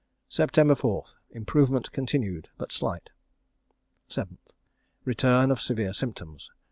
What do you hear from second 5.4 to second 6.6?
of severe symptoms.